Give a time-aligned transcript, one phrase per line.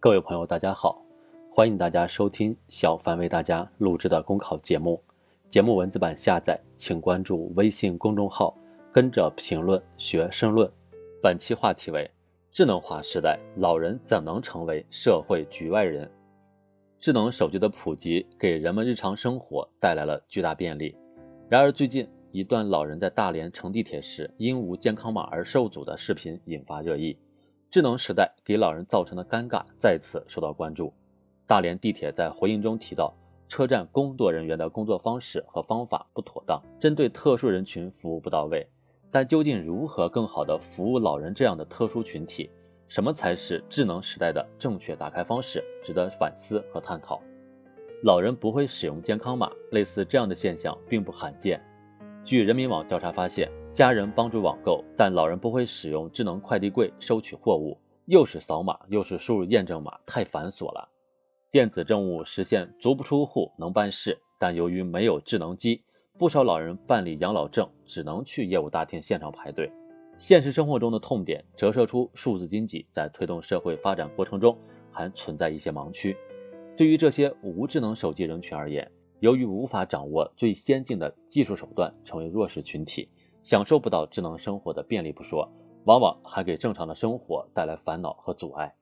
[0.00, 1.04] 各位朋友，大家好，
[1.50, 5.02] 欢迎大家收听小凡为大家录制的公考节目。
[5.48, 8.56] 节目文字版下载，请关注微信公众号，
[8.92, 10.70] 跟着评论学申论。
[11.20, 12.08] 本期话题为：
[12.52, 16.08] 智能化时代，老人怎能成为社会局外人？
[17.00, 20.96] 智能手机的普及给人们日常生活带来了巨大便利。
[21.48, 27.18] 然而，最近一段老人在大连乘地铁时因无健康码而受阻的视频引发热议。
[27.70, 30.90] 智能时代给老人造成的尴尬再次受到关注。
[31.46, 33.14] 大连地铁在回应中提到，
[33.46, 38.66] 车站工作人员的工作方式和方法不妥当，针对特殊人群服务不到位。
[39.10, 42.50] 但究竟如何更好地服务老人这样的特殊群体？
[42.88, 45.62] 什么才是智能时代的正确打开方式？
[45.82, 47.20] 值得反思和探讨。
[48.02, 51.62] 老人不会使用健康码，类似这样的现象并不罕见。
[52.28, 60.86] 据人民网调查发现，家人帮助网购，但老人不会使用智能快递柜收取货物，又是扫码又是输入验证码，太繁琐了。
[61.50, 65.82] 电子政务实现足不出户能办事，但由于没有智能机，
[66.18, 69.72] 不少老人办理养老证只能去业务大厅现场排队。
[70.14, 74.54] 现实生活中的痛点折射出数字经济在推动社会发展过程中
[74.92, 76.14] 还存在一些盲区。
[76.76, 78.86] 对于这些无智能手机人群而言，
[79.20, 83.08] 由于无法掌握最先进的技术手段，成为弱势群体，
[83.42, 85.50] 享受不到智能生活的便利不说，
[85.84, 88.72] 往往还给正常的生活带来烦恼和阻碍。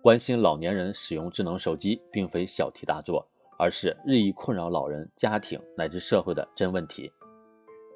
[0.00, 3.26] 关心老年人使用智能手机，并非小题大做，
[3.58, 7.10] 而是日益困扰老人、家庭乃至社会的真问题。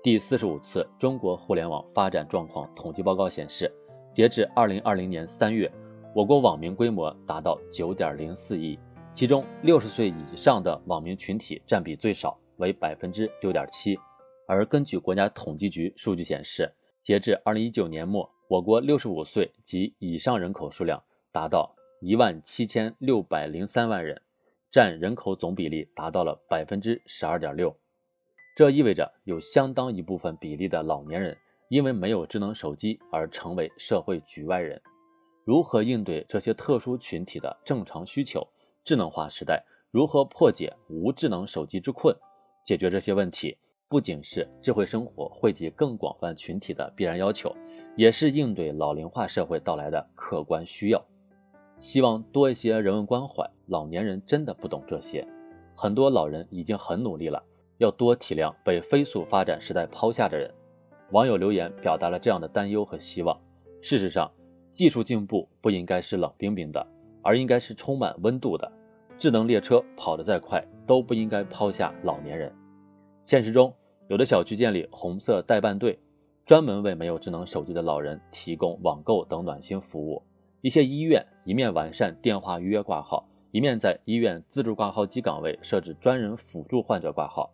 [0.02, 3.72] 第四十五次中国互联网发展状况统计报告显示，
[4.12, 5.72] 截至二零二零年三月，
[6.12, 8.78] 我国网民规模达到九点零四亿。
[9.14, 13.96] 其中，六十岁以上的网民群体占比最少，为百分之六点七。
[14.44, 16.68] 而根据国家统计局数据显示，
[17.00, 24.20] 截至二零一九年末，我国六十五岁及以上人口数量达到一万七千六百零三万人，
[24.72, 27.72] 占人口总比例达到了百分之十二点六。
[28.56, 31.36] 这意味着有相当一部分比例的老年人
[31.68, 34.82] 因为没有智能手机而成为社会局外人。
[35.44, 38.44] 如何应对这些特殊群体的正常需求？
[38.84, 42.14] 智能化时代如何破解无智能手机之困？
[42.62, 43.56] 解决这些问题，
[43.88, 47.54] 不仅是智慧生活惠及更广泛群体的必然要求，
[47.96, 51.02] 也是应对老龄化社会到来的客观需要。
[51.78, 55.26] 希望多一些人文关怀，老年人真的不懂这些。
[55.74, 57.42] 很多老人已经很努力了，
[57.78, 60.52] 要多体谅被飞速发展时代抛下的人。
[61.10, 63.38] 网友留言表达了这样的担忧和希望。
[63.80, 64.30] 事实上，
[64.70, 66.86] 技术进步不应该是冷冰冰的。
[67.24, 68.70] 而应该是充满温度的。
[69.16, 72.52] 智能列车跑得再快，都不应该抛下老年人。
[73.22, 73.74] 现实中，
[74.08, 75.98] 有的小区建立红色代办队，
[76.44, 80.22] 专门为没有智能手机的老人提供网购等暖心服务。
[80.60, 87.50] 一些医院一面完善电话预约挂号，一面在医院自助挂号机岗位设置专人辅助患者挂号。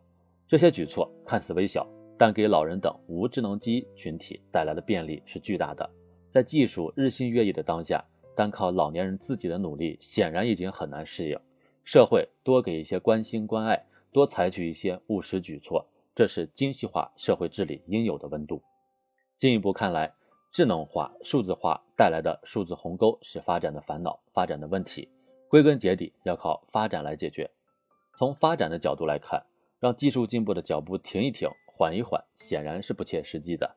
[0.48, 5.88] 这些举措看似微小，但给老人等无智能机群体带来的便利是巨大的。
[6.31, 8.04] 在技术日新月异的当下。
[8.41, 11.39] 单靠老年人自己的努力，显然已经很难适应。
[11.84, 18.62] 社会多给一些关心关爱，多采取一些务实举措，这是精细化社会治理应有的温度。
[19.37, 20.15] 进一步看来，
[20.50, 25.11] 智能化、数字化带来的数字鸿沟是发展的烦恼、发展的问题。
[25.47, 27.50] 归根结底，要靠发展来解决。
[28.17, 29.45] 从发展的角度来看，
[29.79, 33.77] 让技术进步的脚步停一停、缓一缓，显然是不切实际的。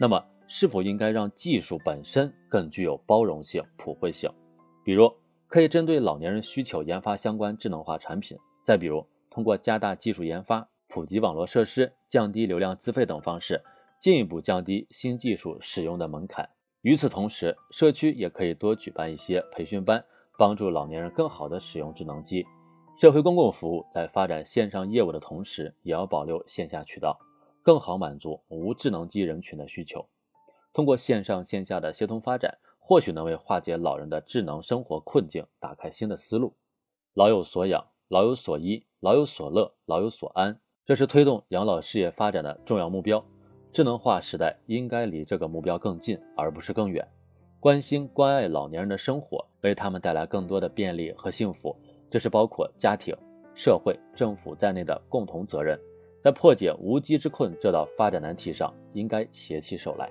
[0.00, 4.28] 那么，是否应该让技术本身更具有包容性、普惠性？
[4.82, 5.08] 比如，
[5.46, 13.62] 可以针对老年人需求研发相关智能化产品；再比如，通过加大技术研发、普及网络设施、降低流量资费等方式，
[14.00, 16.50] 进一步降低新技术使用的门槛。
[16.80, 20.04] 与此同时，社区也可以多举办一些培训班，
[20.36, 22.44] 帮助老年人更好地使用智能机。
[22.96, 27.16] 社会公共服务在发展线上业务的同时，也要保留线下渠道，
[27.62, 30.04] 更好满足无智能机人群的需求。
[30.72, 36.54] 通过线上线下的协同发展，或许能为化解老人的智能生活困境打开新的思路。
[37.14, 43.24] 老有所养，老有所依，老有所乐，老有所安，这是推动养老事业发展的重要目标。
[43.72, 47.06] 智能化时代应该离这个目标更近，而不是更远。
[47.60, 51.76] 关心关爱老年人的生活，为他们带来更多的便利和幸福，
[52.08, 53.14] 这是包括家庭、
[53.54, 55.78] 社会、政府在内的共同责任。
[56.22, 60.10] 在破解无机之困这道发展难题上，应该携起手来。